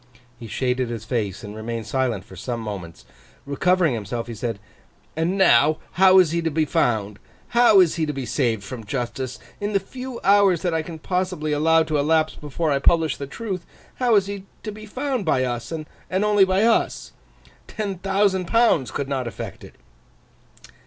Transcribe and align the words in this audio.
He 0.39 0.47
shaded 0.47 0.89
his 0.89 1.05
face, 1.05 1.43
and 1.43 1.55
remained 1.55 1.85
silent 1.85 2.25
for 2.25 2.35
some 2.35 2.59
moments. 2.59 3.05
Recovering 3.45 3.93
himself, 3.93 4.25
he 4.25 4.33
said: 4.33 4.57
'And 5.15 5.37
now, 5.37 5.77
how 5.91 6.17
is 6.17 6.31
he 6.31 6.41
to 6.41 6.49
be 6.49 6.65
found? 6.65 7.19
How 7.49 7.79
is 7.81 7.97
he 7.97 8.07
to 8.07 8.11
be 8.11 8.25
saved 8.25 8.63
from 8.63 8.83
justice? 8.83 9.37
In 9.59 9.73
the 9.73 9.79
few 9.79 10.19
hours 10.23 10.63
that 10.63 10.73
I 10.73 10.81
can 10.81 10.97
possibly 10.97 11.51
allow 11.51 11.83
to 11.83 11.99
elapse 11.99 12.33
before 12.33 12.71
I 12.71 12.79
publish 12.79 13.17
the 13.17 13.27
truth, 13.27 13.63
how 13.97 14.15
is 14.15 14.25
he 14.25 14.45
to 14.63 14.71
be 14.71 14.87
found 14.87 15.23
by 15.23 15.43
us, 15.43 15.71
and 15.71 15.85
only 16.25 16.45
by 16.45 16.63
us? 16.63 17.11
Ten 17.67 17.99
thousand 17.99 18.45
pounds 18.47 18.89
could 18.89 19.07
not 19.07 19.27
effect 19.27 19.63
it. 19.63 19.75